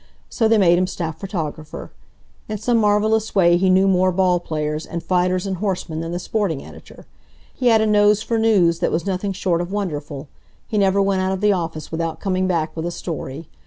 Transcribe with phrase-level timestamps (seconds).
[0.31, 1.91] So they made him staff photographer.
[2.49, 6.17] In some marvelous way he knew more ball players, and fighters and horsemen than the
[6.17, 7.05] sporting editor.
[7.53, 10.27] He had a nose for news that was nothing short of wonderful.
[10.67, 13.47] He never went out of the office without coming back with a story.